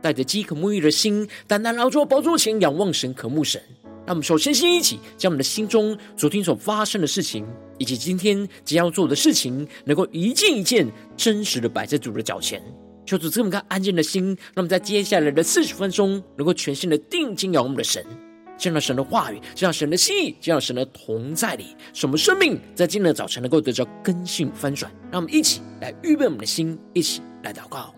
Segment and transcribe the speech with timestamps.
[0.00, 3.60] 带着饥渴沐浴的心，单单来到宝座前仰望神、渴慕神。
[4.06, 12.62] 让我们首先先一起将我们的心中昨天所发生的事情，以及今天即将要做的事情，能够一件一件真实的摆在主的脚前。
[13.04, 18.02] 求主赐我们个安静的心，让我们在接下来的四十分钟，能够全心的定睛仰望我们的神，
[18.56, 24.90] 见到神的话语，见到神的心意，见到神的同在里，使我们生命在今天的早晨能够得到更新翻转。
[25.10, 27.97] 让我们一起来预备我们的心，一起来祷告。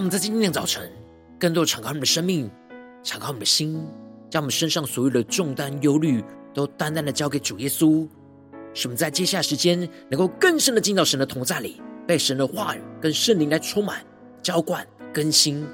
[0.00, 0.90] 让我们在今天的早晨，
[1.38, 2.50] 更多敞开我们的生命，
[3.02, 3.86] 敞开我们的心，
[4.30, 8.08] 将我们身上所有的重担、忧虑，都单单的交给主耶稣。
[8.72, 9.78] 使我们在接下来时间，
[10.08, 14.02] 能够更深的进到神的同在里，被神的话语跟圣灵来充满、
[14.42, 15.66] 浇灌、更新。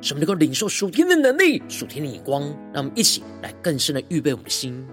[0.00, 2.42] 使我们能够领受属天的能力、属天的眼光。
[2.74, 4.84] 让我们一起来更深的预备我们的心。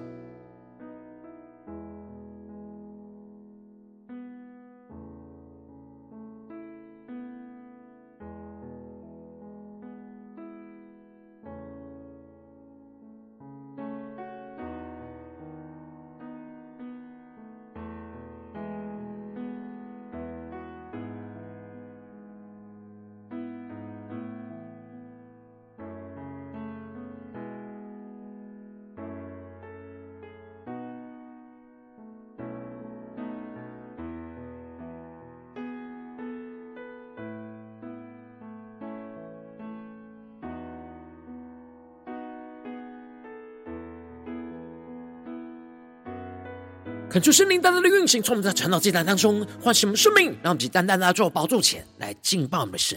[47.10, 52.96] 恳求圣灵单单的运行，从我们在晨祷祭坛当中唤醒我们生命，让我们单单的坐宝座前来敬拜我们的神。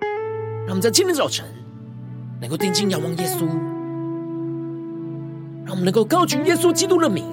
[0.00, 1.44] 让我们在今天早晨
[2.40, 3.44] 能够定睛仰望耶稣，
[5.64, 7.24] 让我们能够高举耶稣基督的名，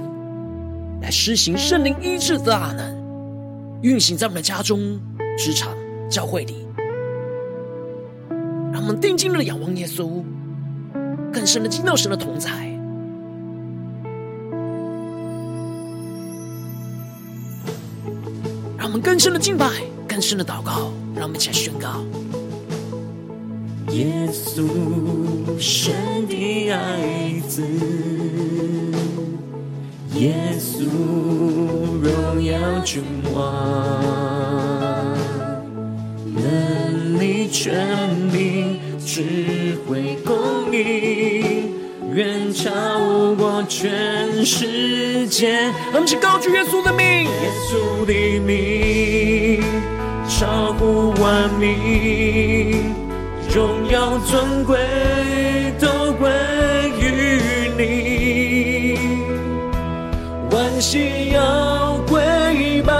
[1.03, 4.99] 来施行圣灵医治的大能，运行在我们的家中、
[5.37, 5.77] 职场、
[6.09, 6.65] 教会里。
[8.73, 10.23] 让我们定睛的仰望耶稣，
[11.31, 12.70] 更深的进到神的同在。
[18.91, 19.69] 我们更深的敬拜，
[20.05, 22.03] 更深的祷告，让我们一起来宣告：
[23.93, 24.67] 耶稣，
[25.57, 25.93] 神
[26.27, 27.61] 的爱子；
[30.15, 30.83] 耶稣，
[32.01, 33.01] 荣耀君
[33.33, 34.03] 王，
[36.35, 37.87] 能力、权
[38.29, 41.40] 柄、智慧、公义，
[42.13, 42.69] 远超
[43.37, 45.53] 过全世界。
[45.91, 47.29] 让我们一起高举耶稣的名，耶
[47.69, 49.63] 稣的名
[50.27, 52.93] 超乎万名，
[53.53, 54.77] 荣耀尊贵
[55.79, 56.29] 都归
[56.99, 58.97] 于你，
[60.51, 62.93] 万膝要跪拜，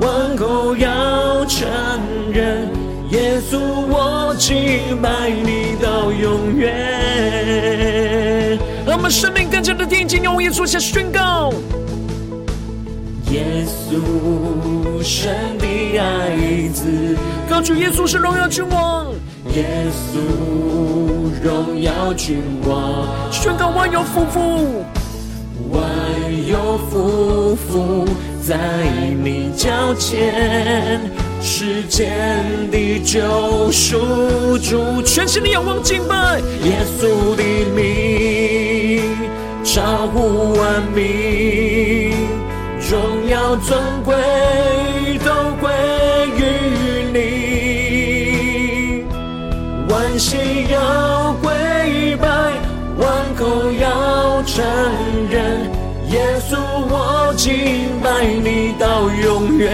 [0.00, 1.68] 万口要承
[2.32, 2.68] 认，
[3.10, 5.59] 耶稣我敬拜你。
[9.50, 11.52] 我们生命更加的定睛，用耶稣下宣告：
[13.32, 17.16] 耶稣，神的爱子，
[17.48, 19.06] 高举耶稣是荣耀君王；
[19.54, 20.20] 耶稣，
[21.42, 24.84] 荣耀君王，宣告万有俯伏，
[25.70, 25.82] 万
[26.46, 28.06] 有俯伏
[28.40, 28.56] 在
[29.22, 31.00] 你脚前，
[31.42, 32.08] 世间
[32.70, 37.42] 的救赎主，全心的仰望敬拜耶稣的
[37.74, 38.59] 名，
[39.72, 42.10] 超乎万民，
[42.90, 44.16] 荣耀尊贵
[45.24, 45.30] 都
[45.60, 45.70] 归
[46.36, 46.42] 于
[47.12, 47.18] 你，
[49.88, 52.26] 万膝要跪拜，
[52.98, 53.06] 万
[53.36, 54.60] 口要承
[55.30, 55.70] 认。
[56.10, 56.18] 耶
[56.50, 56.56] 稣，
[56.88, 57.52] 我敬
[58.02, 59.70] 拜你到永远。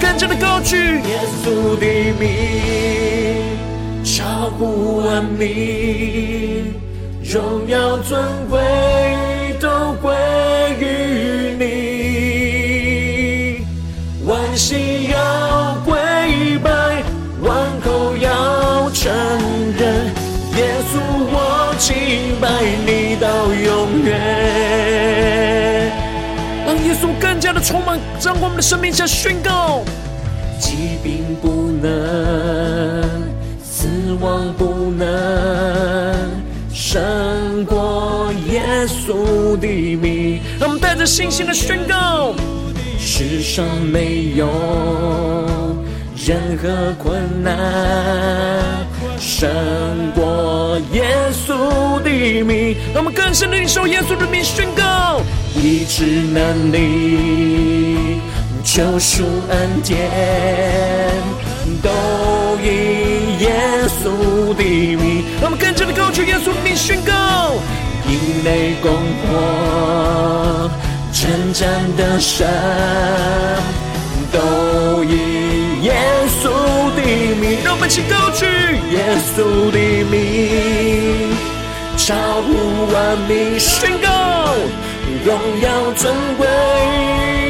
[0.00, 1.84] 跟着的歌曲耶稣的
[2.18, 2.24] 名，
[4.02, 6.72] 超乎万民，
[7.32, 8.60] 荣耀尊贵
[9.60, 9.68] 都
[10.02, 10.12] 归
[10.80, 11.64] 于你，
[14.26, 15.94] 万心要跪
[16.58, 17.04] 拜，
[17.40, 19.12] 万口要承
[19.78, 20.06] 认，
[20.56, 20.98] 耶稣
[21.30, 22.50] 我敬拜
[22.84, 24.10] 你到永远。
[26.66, 29.84] 让耶稣更加的充满，在我们的生命下宣告。
[30.58, 33.08] 疾病不能，
[33.62, 33.86] 死
[34.20, 34.79] 亡不
[39.56, 39.66] 的
[39.96, 40.40] 名。
[40.58, 42.34] 让我们带着信心的宣告：
[42.98, 44.46] 世上没有
[46.26, 48.86] 任何困难
[49.18, 49.48] 胜
[50.14, 51.04] 过耶
[51.46, 52.10] 稣的
[52.42, 52.76] 名。
[52.92, 55.20] 让我们更深的领受耶稣的名，宣告
[55.54, 58.20] 医治能力。
[58.62, 59.98] 救赎恩典，
[61.82, 61.90] 都
[62.62, 63.50] 因耶
[63.88, 65.24] 稣的名。
[65.40, 67.12] 让我们更加的高举耶稣的名，宣告
[68.10, 68.90] 因为攻
[69.22, 70.68] 破
[71.12, 72.44] 真正的神，
[74.32, 75.94] 都以耶
[76.42, 76.50] 稣
[76.96, 77.00] 的
[77.40, 77.62] 名。
[77.64, 78.44] 让我们一起高举
[78.90, 78.98] 耶
[79.30, 79.78] 稣的
[80.10, 81.36] 名，
[81.96, 82.48] 超乎
[82.92, 84.08] 万名，宣告
[85.24, 87.49] 荣耀尊贵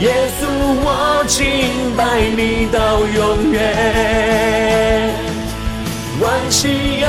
[0.00, 0.46] 耶稣
[0.80, 1.36] 我敬
[1.96, 5.10] 拜你到永远。
[6.20, 7.08] 万心要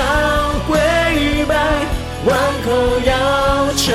[0.67, 0.79] 跪
[1.47, 1.53] 拜，
[2.25, 2.71] 万口
[3.05, 3.93] 要承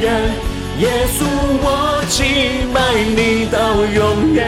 [0.00, 0.30] 认，
[0.78, 1.26] 耶稣
[1.60, 2.78] 我敬拜
[3.16, 4.46] 你到永远。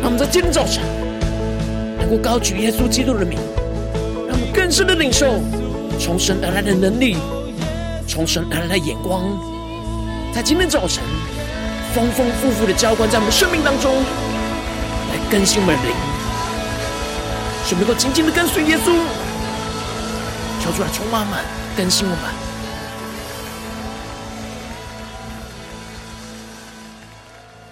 [0.00, 0.82] 让我们在今天早晨，
[1.98, 3.38] 能够高举耶稣基督的名，
[4.26, 5.38] 让我们更深的领受
[5.98, 7.18] 从神而来的能力，
[8.18, 9.22] 从神而来的眼光，
[10.34, 11.04] 在今天早晨
[11.94, 15.94] 丰丰富富的浇灌在我们生命当中，来更新我们的灵，
[17.64, 18.86] 使我们能够紧紧的跟随耶稣，
[20.60, 21.38] 求主来充满们，
[21.76, 22.34] 更新我们。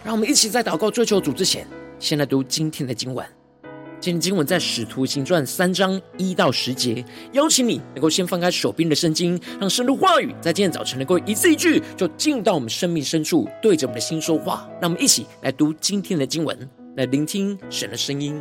[0.04, 1.66] 让我们一起在祷告追求主之前。
[1.98, 3.35] 先来读今天的经文。
[3.98, 7.04] 今天经文在《使徒行传》三章一到十节。
[7.32, 14.68] 邀请你能够先放开手边的圣经，让神的话语在今天早晨能够一字一句，就进入到我们生命深处，对着我们的心说话。
[14.80, 16.56] 让我们一起来读今天的经文，
[16.96, 18.40] 来聆听神的声音。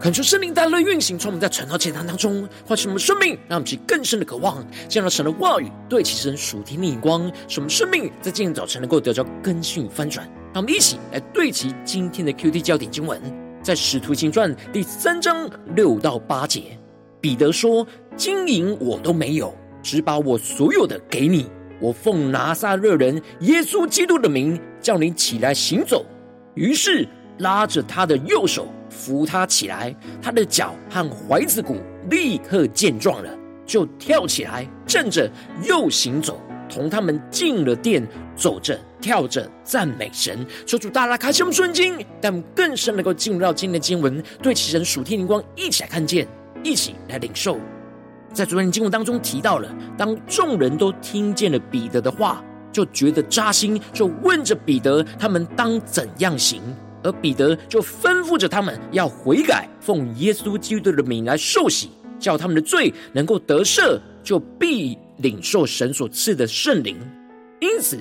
[0.00, 10.26] 恳求圣灵大乐运行，从我们在晨祷祭坛当中唤醒我们生命，让我们去更深的渴望，见到神的话语，对齐神属天的眼光，使我们生命在今天早晨能够得到更新与翻转。
[10.54, 13.20] 让我们一起来对齐今天的 QT 焦点经文，
[13.62, 16.78] 在使徒行传第三章六到八节，
[17.20, 21.44] 彼得说：“金银我都没有，只把我所有的给你。
[21.78, 26.06] 我奉拿撒勒人耶稣基督的名，叫你起来行走。”
[26.56, 27.06] 于是
[27.40, 28.66] 拉着他的右手。
[29.00, 31.76] 扶他起来，他的脚和踝子骨
[32.10, 33.30] 立刻健壮了，
[33.64, 35.30] 就跳起来，站着
[35.66, 36.38] 又行走，
[36.68, 40.46] 同他们进了殿，走着跳着赞美神。
[40.66, 46.28] 求主大大开启我们顺经，但更深能够进入到今天的经文，对其神属天灵光一起来看见，
[46.62, 47.58] 一起来领受。
[48.34, 56.60] 在昨天的经文当中提到了，当众人都听见了彼得的话，就觉得扎心，就问着彼得，他们当怎样行？
[57.02, 61.88] 而彼得就吩咐着他们要悔改，奉耶稣基督的名来受洗，
[62.18, 66.96] 叫他们的罪能够得赦，就必领受神所赐的圣灵。
[67.60, 67.98] 因此，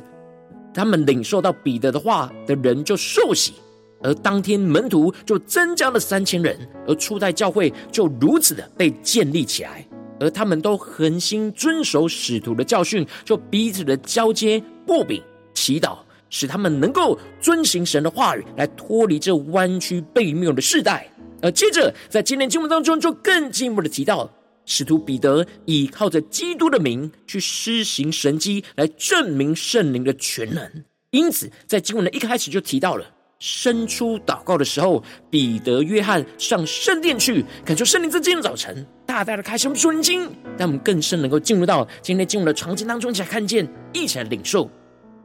[0.73, 3.53] 他们领受到彼得的话的人就受洗，
[4.01, 9.85] 而当天门徒就增加了三千人，而初代教会就如此的被建立起来。
[10.21, 15.99] 而他们都恒心遵守使徒的教训，就彼此的交接、擘饼、祈祷。
[16.29, 21.07] 使他们能够遵行神的话语，来脱离这弯曲悖谬的世代。
[21.41, 24.29] 而接着，在今天经文当中，就更进一步的提到，
[24.65, 30.69] 使徒彼得依靠着基督的名去施行神迹，来证明圣灵的全能。
[31.11, 33.05] 因此，在经文的一开始就提到了，
[33.39, 40.23] 伸出祷告的时候，彼得、约翰上圣殿去，感受圣灵在今天早晨大大的开启我们属灵经，
[40.57, 44.69] 让我们更深能够进入到今天经文的场景当中，一起来看见，一起来领受。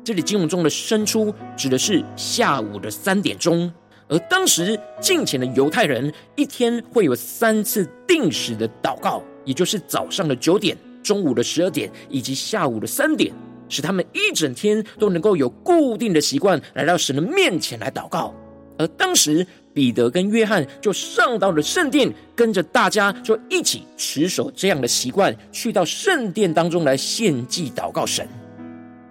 [0.05, 3.73] 这里经文中的申初指的是下午的三点钟，
[4.07, 13.33] 而当时敬虔的犹太人一天会有三次定时的祷告，也就是早上的九点、中午的十二点以及下午的三点，
[13.71, 18.35] 使他们一整天都能够有固定的习惯来到神的面前来祷告。
[18.77, 28.29] 而当时彼得跟约翰就上到了圣殿，跟着大家就一起持守这样的习惯，去到圣殿当中来献祭祷告神。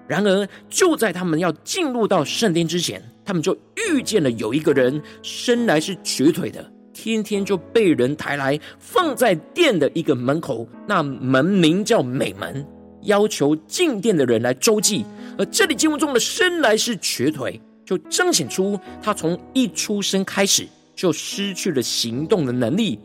[0.07, 12.65] 然而，就在他们要进入到圣殿之前，他们就遇见了有一个人，生来是瘸腿的，天天就被人抬来放在殿的一个门口，那门名叫美门，
[13.03, 15.05] 要求进殿的人来周济。
[15.37, 22.99] 而这里经文中的生来是瘸腿，就彰显出他从一出生开始就失去了行动的能力。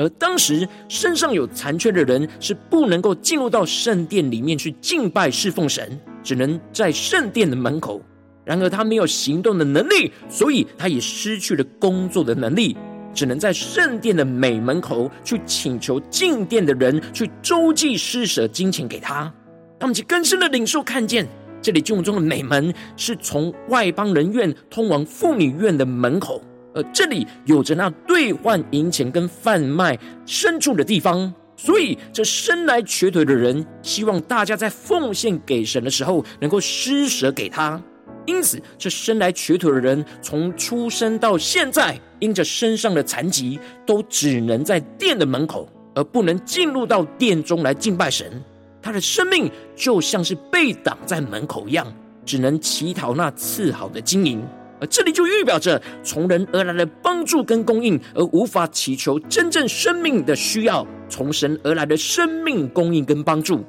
[0.00, 6.00] 而当时身上有残缺的人是不能够进入到圣殿里面去敬拜侍奉神。
[6.22, 8.00] 只能在圣殿的门口，
[8.44, 12.76] 然而他没有行动的能力，所以他也失去了工作的能力，
[13.14, 19.32] 只能在圣殿的美门口去请求进殿的人去周济施舍金钱给他。
[19.78, 21.26] 他们就更深的领受看见，
[21.62, 26.42] 这里经文中的美门是从外邦人院通往妇女院的门口，
[26.74, 31.32] 而这里有着那兑换银钱跟贩卖牲畜的地方。
[31.56, 37.78] 所以，这生来瘸腿的人希望大家在奉献给神的时候，能够施舍给他。
[38.24, 48.42] 因此，这生来瘸腿的人从出生到现在，因着身上的残疾，都只能在殿的门口，而不能进入到殿中来敬拜神。
[48.80, 51.86] 他的生命就像是被挡在门口一样，
[52.24, 54.42] 只能乞讨那赐好的金银。
[54.80, 63.64] 而这里就预表着从人而来的帮助跟供应，而无法祈求真正生命的需要，从神而来的生命供应跟帮助。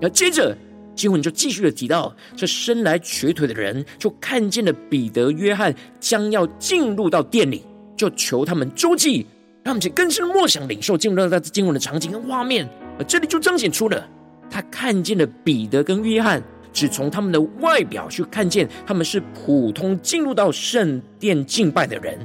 [0.00, 0.56] 而接着
[0.94, 7.62] 经文就继续的提到，这生来瘸腿的人就看见了彼得、约翰将要进入到殿里，
[7.96, 9.26] 就求他们周济，
[9.62, 12.68] 让他们去更深的默想领受进入到这经文的场景跟画面。
[12.98, 14.08] 而这里就彰显出了
[14.48, 16.42] 他看见了彼得跟约翰。
[16.76, 22.18] 只从他们的外表去看见他们是普通进入到圣殿敬拜的人，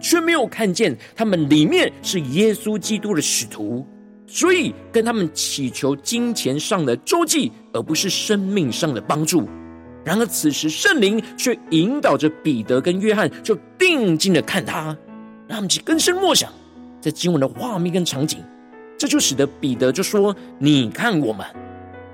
[0.00, 3.86] 却没有看见他们里面是耶稣基督的使徒，
[4.26, 9.48] 所以跟他们祈求金钱上的周济，而不是生命上的帮助。
[10.04, 14.86] 然而此时圣灵却引导着彼得跟约翰，就定睛的看他，
[15.46, 16.52] 让他们去更深默想
[17.00, 18.40] 在经文的画面跟场景，
[18.98, 21.46] 这就使得彼得就说：“你看我们。”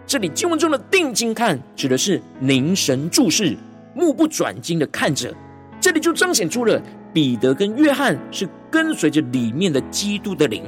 [0.08, 3.54] 这里经文中的定睛看，指的是凝神注视、
[3.94, 5.30] 目不转睛的看着。
[5.78, 10.64] 这里就彰显出了彼得跟约翰是跟随着里面的基督的灵，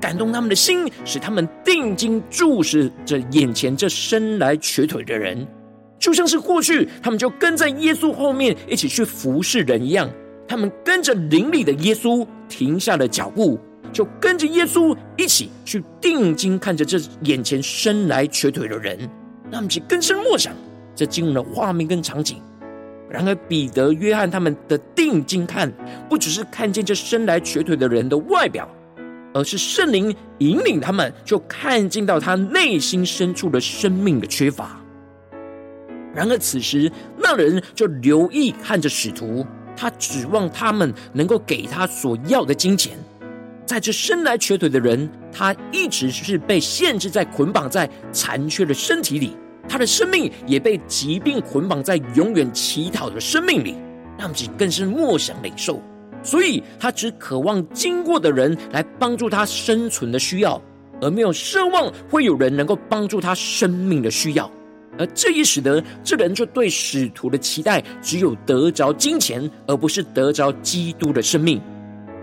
[0.00, 5.46] 感动他们的心，使他们定睛注视着眼前这生来瘸腿的人，
[5.96, 10.10] 就像是过去他们就跟在耶稣后面一起去服侍人一样。
[10.48, 13.56] 他们跟着灵里的耶稣停下了脚步，
[13.92, 18.98] 就跟着耶稣一起去定睛看着这眼前生来瘸腿的人，
[19.44, 20.54] 让他们去更深默想
[20.94, 22.40] 这经文的画面跟场景。
[23.08, 25.72] 然而，彼得、约翰他们的定睛看，
[26.08, 28.68] 不只是看见这生来瘸腿的人的外表，
[29.34, 34.80] 而是圣灵引领他们，就看见到他内心深处的生命的缺乏。
[36.14, 39.44] 然而，此时那人就留意看着使徒，
[39.76, 42.96] 他指望他们能够给他所要的金钱。
[43.66, 49.36] 在这生来瘸腿的人，他一直是被限制在捆绑在残缺的身体里。
[49.68, 53.76] 他的生命也被疾病捆绑在永远乞讨的生命里，
[54.18, 55.80] 让其更是默想领受。
[56.22, 60.60] 所以，他只渴望经过的人来帮助他生存的需要，
[61.00, 64.50] 而没有奢望会有人能够帮助他生命的需要。
[64.98, 71.60] 而这也使得这人就对使徒的期待只有得着金钱，而不是得着基督的生命。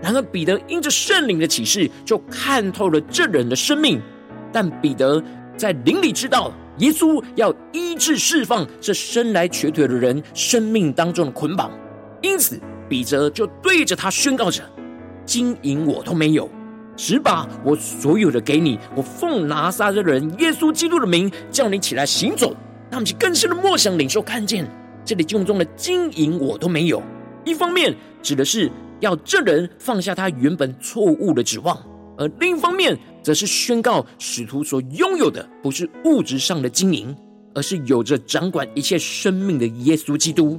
[0.02, 4.00] 然而，彼得因着圣灵的启示，就看透了这人的生命。
[4.52, 5.22] 但彼得
[5.56, 6.52] 在灵里知道。
[6.78, 11.72] 耶稣要医治释放这生来瘸腿的人生命当中的捆绑，
[12.22, 12.56] 因此
[12.88, 14.62] 彼得就对着他宣告着
[15.26, 16.48] ：“金银我都没有，
[16.96, 18.78] 只把我所有的给你。
[18.94, 22.54] 我奉拿撒勒人耶稣基督的名，叫你起来行走。”
[22.92, 24.64] 那么，就更深的默想领受看见
[25.04, 27.02] 这里经文中的金银我都没有，
[27.44, 31.78] 一方面指的是要这人放下他原本错误的指望。
[32.16, 37.14] 而另一方面，则是宣告使徒所拥有的不是物质上的金银，
[37.54, 40.58] 而是有着掌管一切生命的耶稣基督。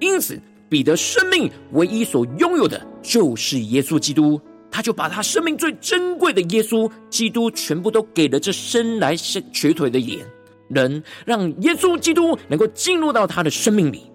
[0.00, 0.36] 因此，
[0.68, 10.26] 彼得生命唯一所拥有的就是耶稣基督，他就把他生命最珍贵的耶稣基督全部都给了这生来瘸腿的眼
[10.68, 14.10] 人，让耶稣基督能够进入到他的生命里。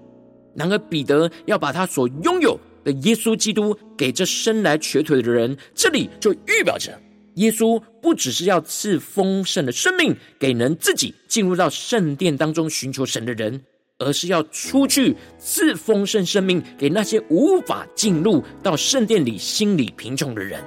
[0.53, 2.59] 然而，彼得要把他所拥有。
[2.83, 6.99] 的耶稣基督给这生来瘸腿的人，这里就预表着
[7.35, 13.61] 耶稣不只是要赐丰盛的生命给人自己进入到圣殿当中寻求神的人，
[13.99, 20.61] 而是要出去赐丰盛生命给那些无法进入到圣殿里、心里贫穷的人。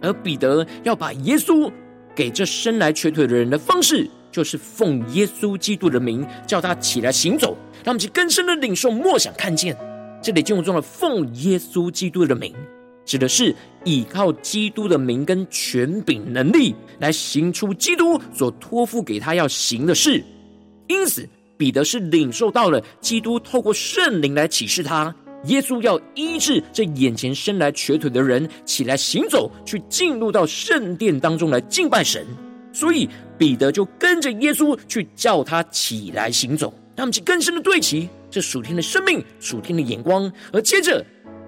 [0.00, 1.70] 而彼得要把耶稣
[2.14, 9.76] 给这生来瘸腿的人的方式，就是奉耶稣基督的名叫他起来行走，让我们去更深的领受、莫想、看见。
[10.22, 12.54] 这里经文中的“奉耶稣基督的名”，
[13.04, 13.52] 指的是
[13.84, 20.22] 依靠基督的名跟权柄能力来行出基督所托付给他要行的事。
[20.86, 25.12] 因此，彼得是领受到了基督透过圣灵来启示他，
[25.46, 32.24] 耶稣要医治这眼前生来瘸腿的人，起来行走，去进入到圣殿当中来敬拜神。
[32.72, 36.72] 所以，彼得就跟着耶稣去叫他起来行走。
[36.94, 41.04] 让我们去更深的对齐这属天的生命、属天的眼光，而接着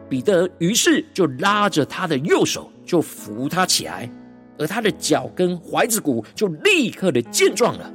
[0.07, 4.09] 彼得于是就拉着他的右手，就扶他起来，
[4.59, 7.91] 而他的脚跟踝子骨就立刻的健壮了。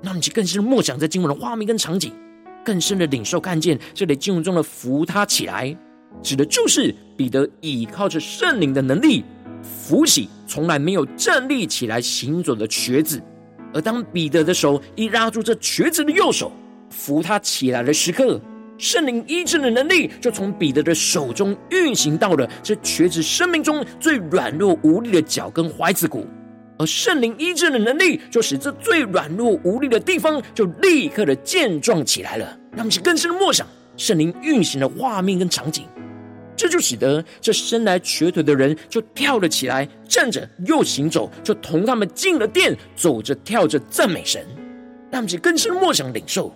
[0.00, 2.12] 那你就更深默想这经文的画面跟场景，
[2.64, 5.76] 更深的领受看见这里经文中的扶他起来，
[6.22, 9.24] 指的就是彼得倚靠着圣灵的能力，
[9.60, 13.20] 扶起从来没有站立起来行走的瘸子。
[13.74, 16.52] 而当彼得的手一拉住这瘸子的右手，
[16.90, 18.40] 扶他起来的时刻，
[18.78, 26.26] 圣灵医治的能力就从彼得的手中运行到了这瘸子生命中最软弱无力的脚跟踝子骨，
[26.78, 32.56] 而圣灵医治的能力就使这最软弱无力的地方就立刻的健壮起来了。
[32.72, 35.84] 让我们更深的默想圣灵运行的画面跟场景，
[36.54, 44.46] 这就使得这生来瘸腿的人就跳了起来，站着又行走，就同他们进了殿，走着跳着赞美神。
[45.10, 46.54] 让我们更深的默想领受。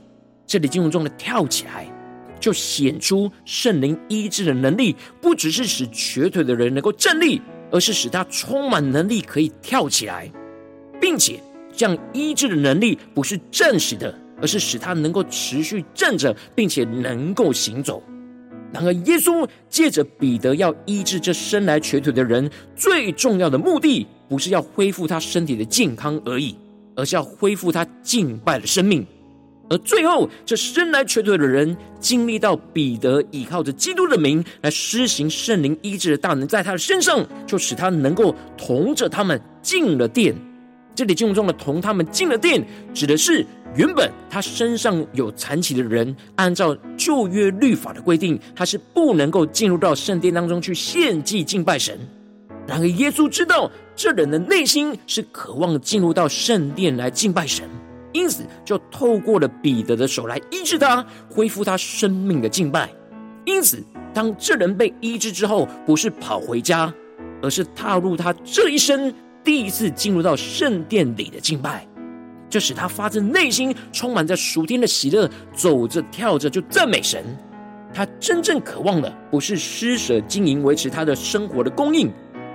[0.53, 1.91] 这里经文中的跳起来，
[2.39, 10.31] 就显出圣灵医治的能力，不只是使瘸腿的人能够站立，而是使他充满能力可以跳起来，
[11.01, 11.41] 并且
[11.75, 18.03] 这样医治的能力不是暂时的，而是使他能够持续站着，并且能够行走。
[18.75, 26.55] 然而，耶稣借着彼得要医治这生来瘸腿的人，最重要的目的不是要恢复他身体的健康而已，
[26.95, 29.07] 而是要恢复他敬拜的生命。
[29.73, 40.35] 而最后，这生来瘸腿的人经历到彼得倚靠着基督的名来施行圣灵医治的大能，在他的身上，就使他能够同着他们进了殿。
[40.95, 51.99] 这里经文中的“同他们进了殿”，指的是原本他身上有残疾的人，按照旧约律法的规定，他是不能够进入到圣殿当中去献祭敬拜神。
[52.67, 57.67] 然而，耶稣知道这人的内心是渴望进入到圣殿来敬拜神。
[58.13, 62.91] 因此，就透过了彼得的手来医治他，恢复他生命的敬拜。
[63.45, 63.83] 因此，
[64.15, 66.93] 当这人被医治之后，不是跑回家，
[67.43, 71.87] 而是踏入他这一生第一次进入到圣殿里的敬拜，
[72.49, 77.25] 这使他发自内心充满着属天的喜乐，走着跳着就赞美神。
[77.95, 82.11] 他真正渴望的不是施舍金银维持他的生活的供应，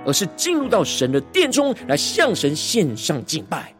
[0.06, 3.74] 而是进入到神的殿中来向神献上敬拜。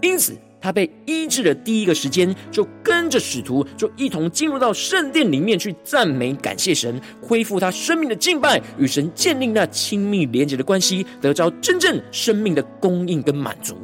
[0.00, 13.76] 因此，他被医治的第一个时间，就跟着使徒，就一同进入到圣殿里面去赞美感谢神，恢复他生命的敬拜，与神建立那亲密连结的关系，得着真正生命的供应跟满足。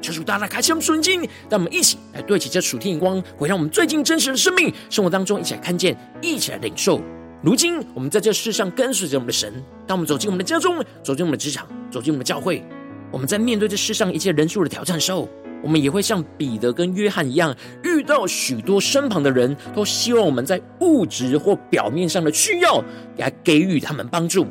[0.00, 7.00] 求主大大开启我们属灵经，让我们一起来对齐这属天眼光，回到我们最近真实的生命生活当中，一起来看见，一起来领受。
[7.40, 9.52] 如今我们在这世上跟随着我们的神，
[9.86, 12.64] 当我们走进我们的家中，走进我们的职场，走进我们的教会，
[13.12, 15.28] 我们在面对这世上一切人数的挑战的时候，
[15.62, 22.82] 我们也会像彼得跟约翰一样，遇到许多身旁的人都希望我们在物质或表面上的需要，
[23.16, 24.46] 来给予他们帮助。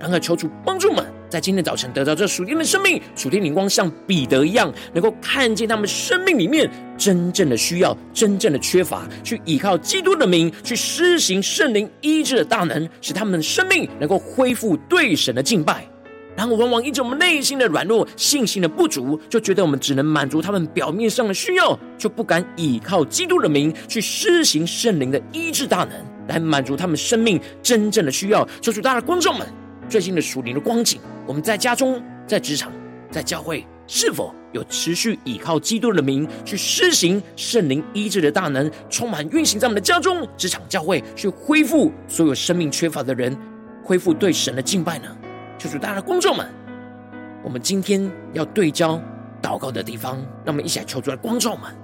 [0.00, 15.84] 然而，求主帮助们，在今天早晨得到这属天的生命、属天灵光，像彼得一样，能够看见他们生命里面真正的需要、真正的缺乏，去依靠基督的名，去施行圣灵医治的大能，使他们的生命能够恢复对神的敬拜。
[16.38, 25.90] 然后，往往因着我们内心的软弱、信心的不足，就觉得我们只能满足他们表面上的需要，就不敢依靠基督的名，去施行圣灵的医治大能，
[26.28, 28.48] 来满足他们生命真正的需要。
[28.60, 29.44] 求主，大家的观众们。
[29.88, 32.70] 最近的属灵的光景，我们在家中、在职场、
[33.10, 43.36] 在教会，是否有持续倚靠基督的名去施行圣灵医治的大能，充满运行在我们的家中、职场、教会，去恢复所有生命缺乏的人，
[43.82, 45.08] 恢复对神的敬拜呢？
[45.58, 46.46] 求助大家的观众们，
[47.42, 49.00] 我们今天要对焦
[49.42, 51.74] 祷告的地方，让我们一起来求主的观众们。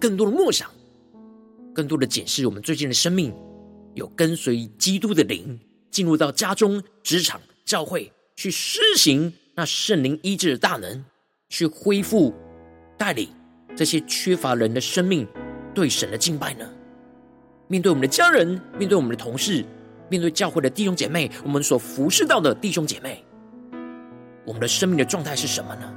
[0.00, 0.70] 更多的默想，
[1.74, 3.32] 更多的检视我们最近的生命，
[3.94, 5.60] 有跟随基督的灵
[5.90, 11.04] 进入到家中、职场、教会，去施行那圣灵医治的大能，
[11.50, 12.34] 去恢复、
[12.96, 13.28] 带领
[13.76, 15.28] 这些缺乏人的生命
[15.74, 16.66] 对神的敬拜呢？
[17.68, 19.64] 面对我们的家人，面对我们的同事，
[20.08, 23.22] 面对教会的弟兄姐妹，我们所服侍到的弟兄姐妹，
[24.46, 25.94] 我们的生命的状态是什么呢？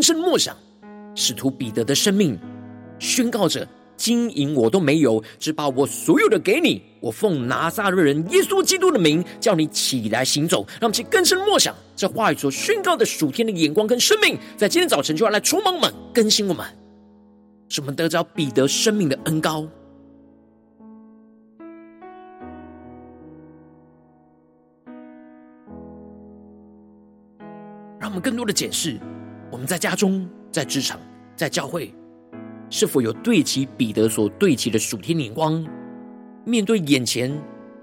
[0.00, 0.56] 更深默想，
[1.14, 2.38] 使徒彼得的生命
[2.98, 6.80] 宣告着：金银我都没有，只把我所有的给你。
[7.00, 10.64] 我奉拿撒勒人耶稣基督的名，叫你起来行走。
[10.80, 16.64] 让我们去更深默想这话语所宣告的属天的眼光跟生命，在今天早晨就要来充满我们、更新我们，
[17.68, 19.68] 使我们得着彼得生命的恩膏。
[27.98, 28.98] 让我们更多的检视。
[29.50, 31.00] 我们在家中、在职场、
[31.34, 31.92] 在教会，
[32.70, 35.66] 是否有对齐彼得所对齐的属天眼光？
[36.44, 37.36] 面对眼前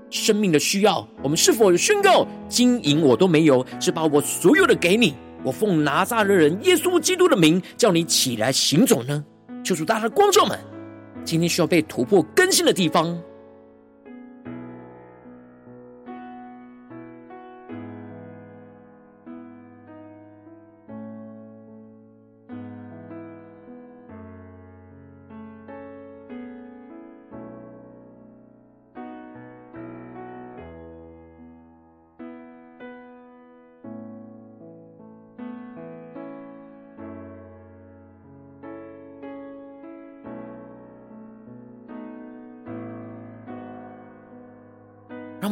[0.10, 5.14] 生命的需要，我们是否有宣告：金银我都没有，只把我所有的给你。
[5.44, 9.24] 我奉拿撒勒人耶稣基督的名，叫你起来行走呢？
[9.64, 10.58] 求主大家的光照们，
[11.26, 13.22] 今天需要被突破更新的地方。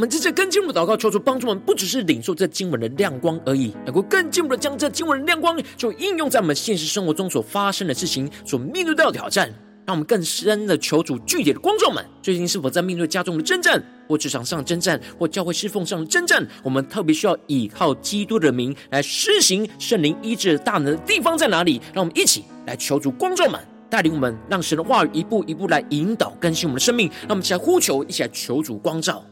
[0.06, 9.52] 们直接更进一步祷告，求主帮助我们，不只是领受这经文的亮光而已，能够更进一步的将这经文的亮光，就应用在我们现实生活中所发生的事情，所面对到的挑战。
[9.88, 21.80] 让我们更深的求主具体的光照们，最近是否在面对家中的征战、或职场上的征战，或教会侍奉上的征战，我们特别需要依靠基督的名来施行圣灵医治的大能的地方在哪里？
[21.94, 27.08] 让我们一起来求主光照们，带领我们，让神的话语一步一步来引导更新我们的生命。
[27.22, 29.24] 让我们一起来呼求，一起来求主光照。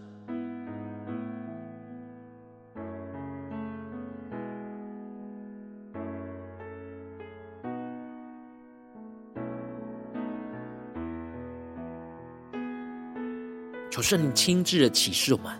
[14.04, 15.54] 圣灵亲自的启示我们，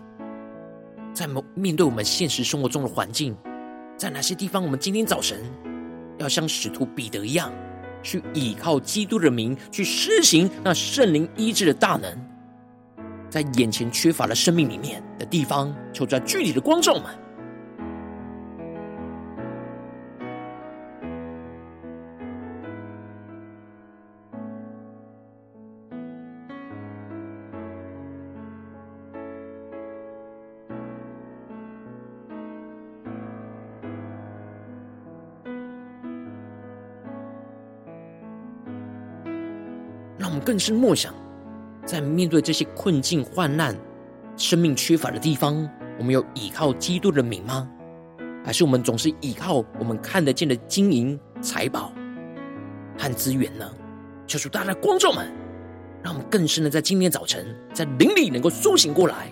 [1.14, 3.34] 在面对我们现实生活中的环境，
[3.96, 5.40] 在哪些地方，我们今天早晨
[6.18, 7.50] 要像使徒彼得一样，
[8.02, 12.14] 去倚靠基督的名，去施行那圣灵医治的大能，
[13.30, 17.04] 在眼前缺乏了生命里面的地方，求在具体的光照们。
[40.44, 41.14] 更是默想，
[41.86, 43.74] 在面对这些困境、患难、
[44.36, 47.68] 生命缺乏的地方，我们有依靠基督的名吗？
[48.44, 51.90] 还是我们总是依靠我们看得见的金银财宝
[52.98, 53.66] 和资源呢？
[54.26, 55.32] 求主大家观众们，
[56.02, 59.30] 让我们更深的在今天早晨，在灵里能够苏醒过来，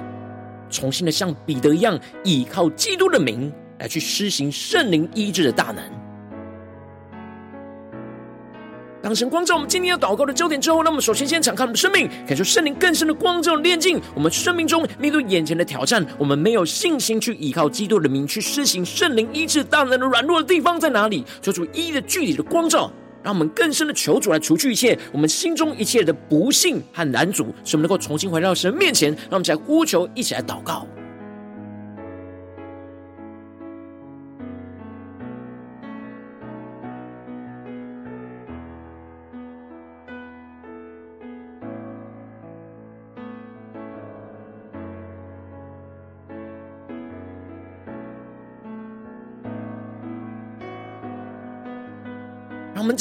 [0.70, 6.01] 重新的像彼得一样，依靠基督的名来去施行圣灵医治的大能。
[9.14, 16.04] 神光照我们今天要祷告的焦点之后，那么首先先敞开我们的生命，感受圣灵更深的光照炼净我们生命中面对眼前的挑战。
[16.18, 21.24] 我们没有信心去依靠基督的名去施行圣灵医治大能的软弱的地方在哪里？
[21.40, 22.90] 求主一一的具体的光照，
[23.22, 29.10] 让我们更深的求主来除去一切我们心中一切的不幸和难阻，使我们能够重新回到神面前。
[29.30, 30.86] 让我们一起来呼求，一起来祷告。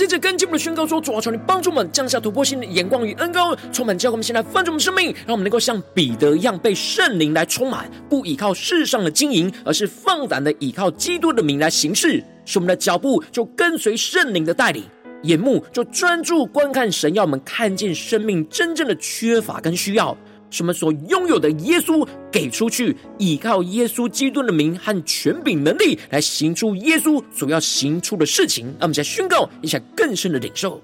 [0.01, 4.13] 接着跟进我们的宣告说：主啊，求你帮助我们降下突破性的眼光与恩膏，充满教会。
[4.13, 12.23] 我们先来翻转我们生命，让我们能够像彼得一样被圣灵来充满，不依靠世上的金银，而是放胆的依靠基督的名来行事。
[12.45, 14.83] 使我们的脚步就跟随圣灵的带领，
[15.21, 20.17] 眼目就专注观看神要我们看见生命真正的缺乏跟需要。
[20.51, 28.65] 什么所拥有的耶稣给出去，依靠耶稣基督的名和权柄能力来行出耶稣所要行出的事情。
[28.65, 30.79] 让我们再宣告一下更深的领受。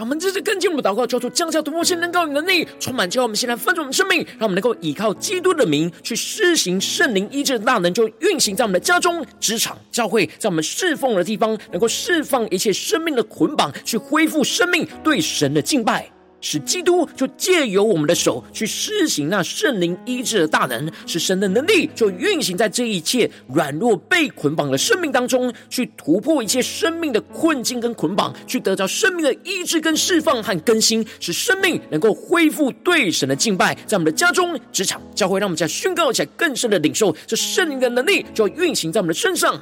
[0.00, 3.22] 让我们这次跟进一步祷告，求主降下突破性能高与能力，充满教。
[3.22, 16.10] 我们先来分盛我们生命，让我们能够依靠基督的名去施行圣灵医治的大能，就运行在我们的家中、职场、教会，在我们侍奉的地方，能够释放一切生命的捆绑，去恢复生命对神的敬拜。
[16.40, 33.74] 使基督就借由我们的手去施行那圣灵医治的大能，使神的能力就运行在这一切软弱被捆绑的生命当中，去突破一切生命的困境跟捆绑，去得到生命的医治跟释放和更新，使生命能够恢复对神的敬拜。
[33.86, 39.60] 在我们的家中、职场、教会，让我们再宣告起来更深的领受，这圣灵的能力就要运行在我们的身上。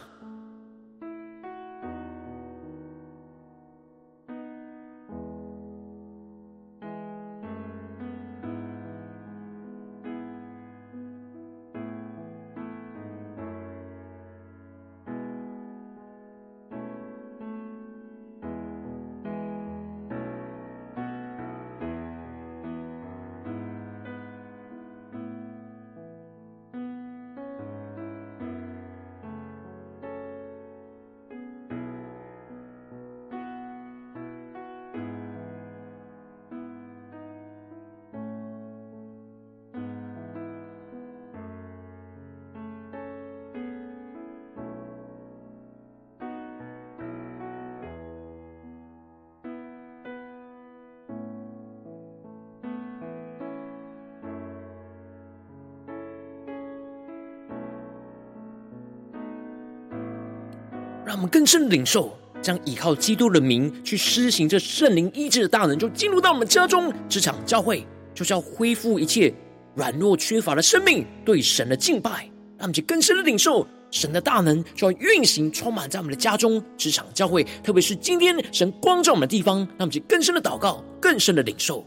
[61.08, 67.82] 让我们更深的领受，将依靠基督的名去施行这圣灵医治的大能，就进入到我们家中、职场、教会，
[68.14, 69.32] 就是要恢复一切
[69.74, 72.28] 软弱缺乏的生命，对神的敬拜。
[72.58, 81.86] 让我们去更深的领受神的大能，就要运行充满在我们的家中、职场、教会，特别是今天神光照我们的地方，让我们去更深的祷告，更深的领受。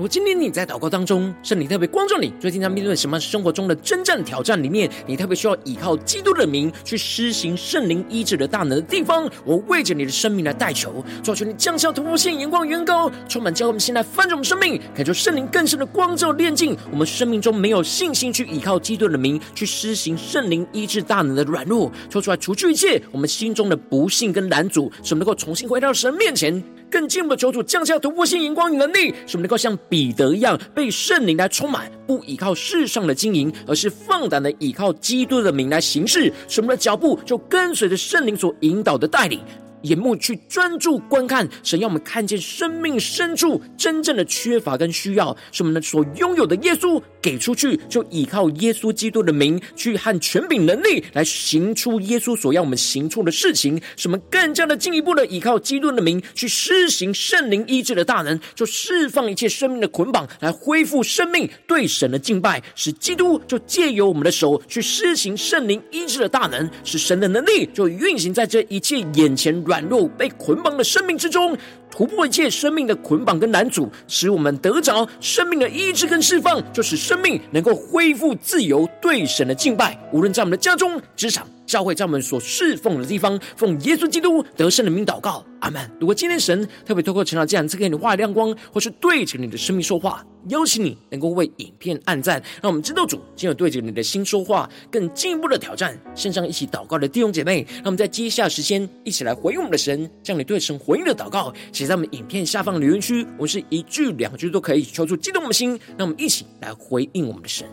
[0.00, 26.64] 如果今天你在祷告当中，圣灵特别光照你，最近在面对什么生活中的真正挑战里面，你特别需要依靠基督的名去施行圣灵医治的大能的地方，我为着你的生命来代求，求求你降下突破性眼光，远高，充满教我们现在翻转我们生命，感受圣灵更深的光照炼净我们生命中没有信心去依靠基督的名去施行圣灵医治大能的软弱，抽出来除去一切我们心中的不信跟拦阻，使我们能够重新回到神面前。
[26.90, 36.32] 更进一步的求主降下突破性荧光与能力，使我们能够像彼得一样被圣灵来充满，不依靠世上的经营，而是放胆的依靠基督的名来行事。
[36.48, 39.40] 使我们的脚步就跟随着圣灵所引导的带领。
[39.82, 69.50] 眼目去专注观看，神要我们看见生命深处真正的缺乏跟需要，是我们所拥有的耶稣给出去，就依靠耶稣基督的名去和权柄能力来行出耶稣所要我们行出的事情，使我们更加的进一步的依靠基督的名去施行圣灵医治的大能，就释放一切生命的捆绑，来恢复生命对神的敬拜，使基督就借由我们的手去施行圣灵医治的大能，使神的能力就运行在这一切眼前。
[69.70, 71.56] 软弱被捆绑的生命之中，
[71.92, 79.96] 突破一切生命的捆绑跟难阻，使我们得着生命的医治跟释放，就使生命能够恢复自由，对神的敬拜。
[80.12, 85.80] 无论在我们的家中、职场、教会，在我们所侍奉的地方，奉耶稣基督得胜的名祷告，阿门。
[86.00, 95.96] 如果今天神特别透过成长这样赐给你画亮光，或是对着你的生命说话，邀请你能够为影片按赞，让我们知道主今日对着你的心说话，更进一步的挑战。
[96.12, 107.64] 线上一起祷告的弟兄姐妹，让我们在接下时间一起来回应我们的神，将你对神回应的祷告写在我们影片下方留言区，我们是一句两句都可以，求出激动我们的心，让我们一起来回应我们的神。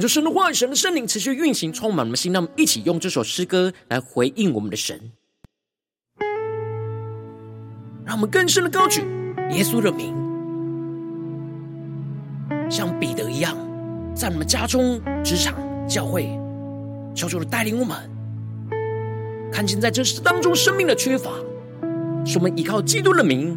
[0.00, 2.32] 恳求神的话语，神的圣灵持续运行，充满我们的心。
[2.32, 4.98] 让我们一起用这首诗歌来回应我们的神，
[8.06, 9.02] 让我们更深的高举
[9.50, 10.14] 耶稣的名，
[12.70, 13.54] 像彼得一样，
[14.14, 15.54] 在我们家中、职场、
[15.86, 16.30] 教会，
[17.14, 17.94] 求主的带领我们，
[19.52, 21.30] 看见在这当中生命的缺乏，
[22.24, 23.54] 使我们依靠基督的名，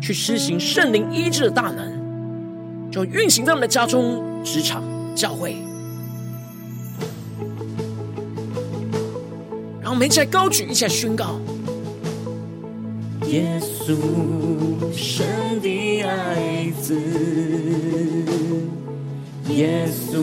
[0.00, 4.80] 去施行圣灵医治的大能，就运行在我们的家中、职场、
[5.16, 5.56] 教会。
[9.92, 11.38] 让我们一起来高举，一起来宣告。
[13.26, 13.94] 耶稣，
[14.90, 15.26] 神
[15.60, 16.98] 的爱子，
[19.50, 20.16] 耶稣，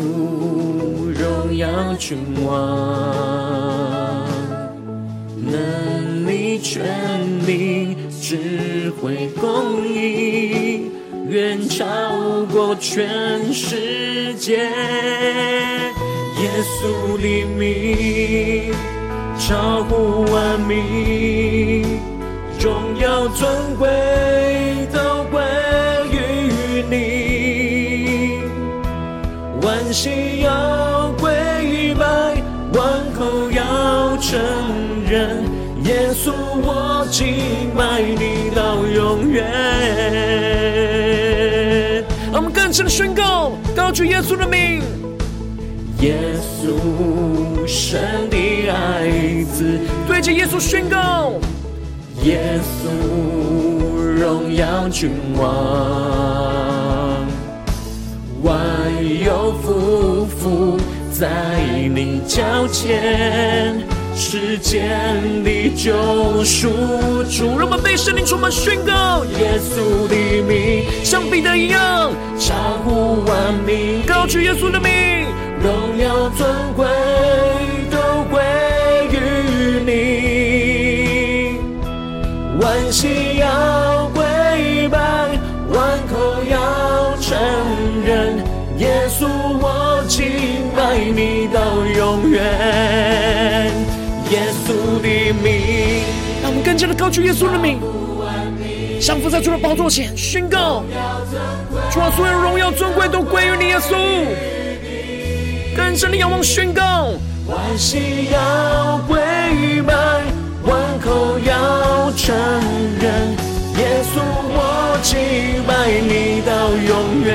[1.14, 4.26] 荣耀君王，
[5.38, 6.84] 能力、权
[7.46, 10.90] 柄、智慧、公义，
[11.30, 11.86] 远超
[12.52, 14.68] 过全世界。
[16.42, 18.74] 耶稣的名，
[19.50, 21.98] 超乎万民。
[22.60, 23.90] 荣耀尊贵
[24.94, 25.42] 都归
[26.12, 28.44] 于你，
[29.64, 32.06] 万心要跪拜，
[32.74, 34.40] 万口要承
[35.10, 35.44] 认，
[35.84, 36.32] 耶稣
[36.62, 39.50] 我敬拜你到永远。
[42.32, 44.84] 我们更深的宣告，高举耶稣的名，
[46.02, 48.38] 耶稣神的
[48.70, 51.34] 爱子，对着耶稣宣告。
[52.24, 52.88] 耶稣
[54.18, 57.28] 荣耀君王，
[58.44, 58.56] 万
[59.26, 60.78] 有匍匐
[61.12, 61.60] 在
[61.94, 63.82] 你脚前，
[64.16, 66.70] 世间的救赎
[67.30, 67.58] 主。
[67.60, 70.16] 让我们被圣灵充满宣告，耶稣的
[70.48, 72.54] 名像彼得一样，超
[72.86, 75.19] 乎万民，高举耶稣的名，
[75.70, 76.88] 荣耀尊贵
[77.92, 78.42] 都归
[79.12, 79.16] 于
[79.86, 79.92] 你。
[82.60, 84.24] 万心要跪
[84.90, 84.98] 拜，
[85.72, 87.38] 万口要承
[88.04, 88.44] 认，
[88.80, 89.28] 耶稣
[89.62, 90.26] 我敬
[90.76, 92.42] 拜你到永远。
[94.32, 95.08] 耶稣的
[95.44, 96.04] 名，
[96.42, 97.80] 让我们更加的高举耶稣的名，
[99.00, 100.84] 降服在主的宝座前宣告，
[101.92, 103.96] 主啊，所有荣耀尊贵都归于你耶稣，
[105.80, 107.14] 更深的仰望宣告，
[107.48, 109.18] 万心要跪
[109.82, 109.94] 拜。
[110.66, 112.36] 万口要承
[113.00, 113.32] 认，
[113.78, 114.20] 耶稣
[114.52, 115.18] 我敬
[115.66, 115.72] 拜
[116.02, 117.30] 你到永远。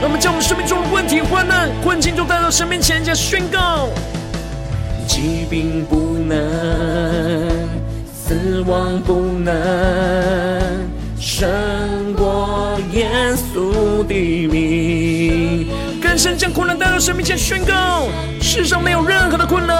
[0.00, 3.90] 让我们将我们生命中的问题、患难、困境，都带到神面前，加宣告：
[5.06, 6.34] 疾病不能，
[8.12, 9.54] 死亡不能，
[11.20, 11.46] 胜
[12.16, 14.73] 过耶稣的名。
[16.14, 18.06] 更深将困难带到神面前，宣告：
[18.40, 19.76] 世上没有任何的困难。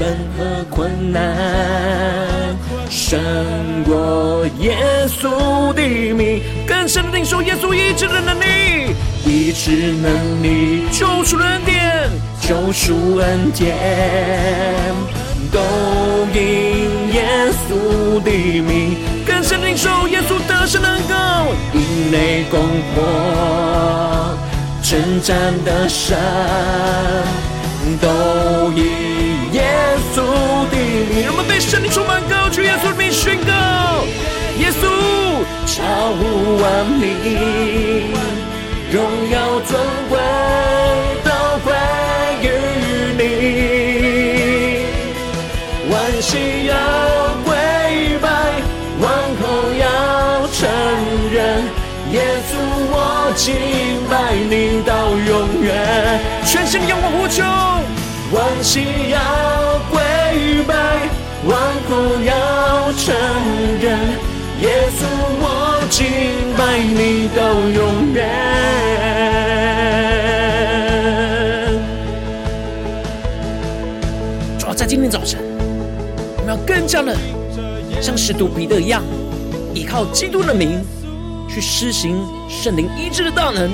[0.00, 2.56] 任何困难
[2.88, 3.20] 胜
[3.84, 5.82] 过耶稣的
[6.14, 8.94] 名，更深的领受耶稣医治的能力，
[9.26, 12.08] 医治能力，救赎恩典，
[12.40, 13.76] 救赎恩典，
[15.52, 15.60] 都
[16.32, 18.30] 因耶稣的
[18.62, 21.14] 名，更深的领受耶稣得胜能够，
[21.74, 22.58] 营内攻
[22.94, 24.34] 破，
[24.88, 26.16] 征战的神，
[28.00, 28.78] 都以。
[29.52, 29.64] 耶
[30.14, 30.22] 稣
[30.70, 30.76] 的
[31.10, 34.06] 名，让我们被圣灵充满，高举耶稣的名宣告：
[34.60, 35.82] 耶稣超
[36.14, 38.14] 乎万名，
[38.92, 39.76] 荣耀尊
[40.08, 40.16] 贵
[41.24, 41.30] 都
[41.64, 41.74] 归
[42.42, 42.46] 于
[43.18, 43.24] 你，
[45.90, 46.74] 万心要
[52.16, 52.56] 耶稣
[52.88, 52.96] 我
[53.36, 53.52] 敬
[54.08, 55.68] 拜你到永远，
[56.46, 57.44] 全心仰望呼求。
[58.32, 59.18] 万心要
[59.90, 60.00] 归
[60.66, 60.72] 拜，
[61.44, 61.92] 万口
[62.24, 63.14] 要承
[63.82, 63.84] 认，
[64.62, 65.04] 耶稣
[65.42, 65.44] 我
[65.90, 66.06] 敬
[66.56, 68.24] 拜你到永远。
[74.58, 75.38] 主要在今天早晨，
[76.38, 77.14] 我们要更加的
[78.00, 79.02] 像使徒彼得一样，
[79.74, 80.82] 依靠基督的名
[81.56, 83.72] 去施行圣灵医治的大能，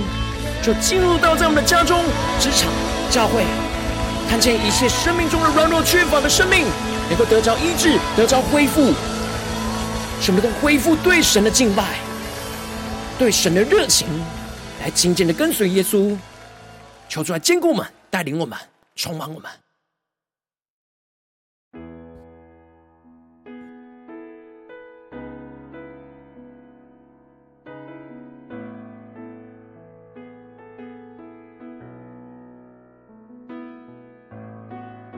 [0.63, 2.05] 就进入到在我们的家中、
[2.39, 2.71] 职场、
[3.11, 3.43] 教会。
[4.31, 6.65] 看见一切生命中的软弱缺乏的生命，
[7.11, 8.95] 能够得着医治，得着恢复，
[10.21, 11.97] 什么都恢复对神的敬拜，
[13.19, 14.07] 对神的热情，
[14.81, 16.17] 来紧紧的跟随耶稣，
[17.09, 18.57] 求主来坚固我们，带领我们，
[18.95, 19.51] 充满我们。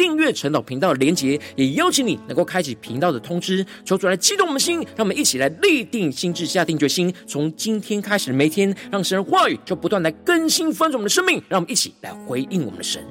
[0.00, 13.04] 订阅陈导频道的连结，也邀请你能够开启频道的通知，求主来激动我们的心，让我们一起来立定心智，下定决心，从今天开始的每天，让神的话语就不断来更新翻转我们的生命，让我们一起来回应我们的神。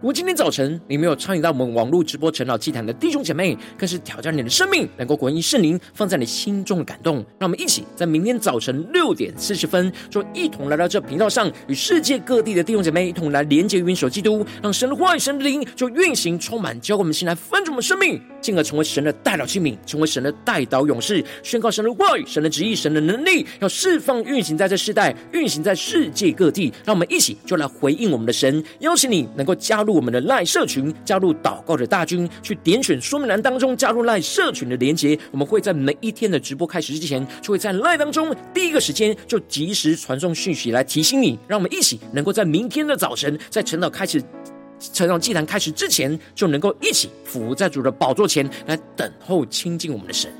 [0.00, 7.16] 如果今天早晨你没有参与到我们网络直播晨祷祭坛的弟兄姐妹，更是挑战你的生命，能够回应圣灵放在你心中的感动。
[7.38, 26.72] 让我们一起在明天早晨六点四十分，就一同来到这频道上，与世界各地的弟兄姐妹一同来连接、元首基督，让神的话语、神的灵就运行充满，教我们心来分盛我们生命，进而成为神的代祷器皿，成为神的代祷勇士，宣告神的话语、神的旨意、神的能力，要释放运行在这世代，运行在世界各地。
[26.86, 29.89] 让我们一起就来回应我们的神，邀请你能够加入。
[29.90, 35.18] 我们的赖社群，加入祷告的大军，去点选说明栏当中加入赖社群的连结。
[35.30, 41.38] 我们会在每一天的直播开始之前，就会在赖当中第一个时间就及时传送讯息来提醒你。
[41.46, 44.22] 让我们一起能够在明天的早晨，在晨祷开始、
[44.92, 50.30] 晨祷祭坛开始之前，就能够一起伏在主的宝座前来等候亲近我们的神。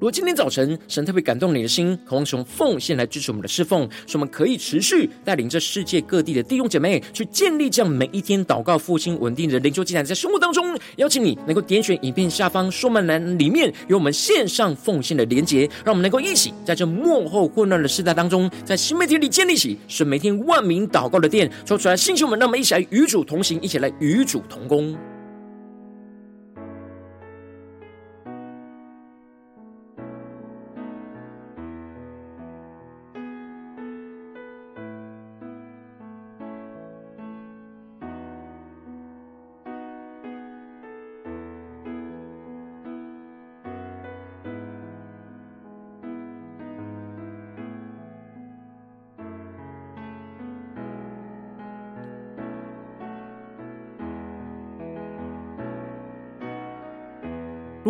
[0.00, 24.96] 如果今天早晨神特别感动你的心，渴望从奉献来支持我们的侍奉，使我们可以持续带领着世界各地的弟兄姐妹去建立这样每一天祷告复兴稳定的灵修祭坛，在生活当中，邀请你能够点选影片下方说明栏里面有我们线上奉献的连结，让我们能够一起在这幕后混乱的时代当中，在新媒体里建立起是每天万民祷告的殿，说出来，星球们，让我们一起来与主同行，一起来与主同工。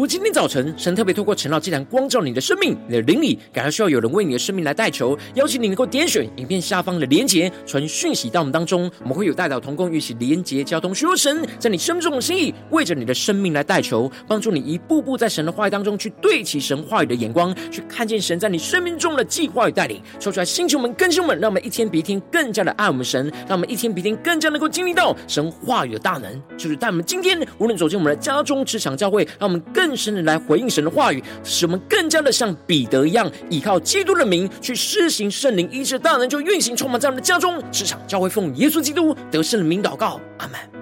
[0.01, 20.03] 如果今天早晨，神特别透过晨祷祭坛光照你的生命，你的灵里感到需要有人为你的生命来代求，邀请你能够点选影片下方的连结，传讯息到我们当中，我们会有代表同工一起连结交通，寻求神在你生命中的心意，为着你的生命来代求，帮助你一步步在神的话语当中去对齐神话语的眼光，去看见神在你生命中的计划与带领。
[20.19, 30.01] 说出来，星球们、更新们，让我们一天比一天更加的爱我们神，让我们一天比一天更加能够经历到神话语的大能，就是带我们今天无论走进我们的家中、职场、教会，让我们更。
[30.01, 40.80] 深的来回应神的话语，使我们更加的像彼得一样，依靠基督的名去施行圣灵医治大能，就运行充满在我们的家中、职场、教会，奉耶稣基督得胜的名祷告，阿门。